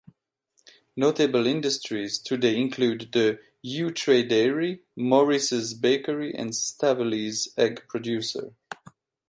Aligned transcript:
Notable 0.95 1.45
industries 1.45 2.17
today 2.17 2.57
include 2.59 3.09
The 3.11 3.39
Yew 3.61 3.91
Tree 3.91 4.23
Dairy, 4.23 4.81
Morris's 4.95 5.75
Bakery 5.75 6.33
and 6.33 6.55
Staveley's 6.55 7.49
egg 7.55 7.85
producer. 7.87 8.51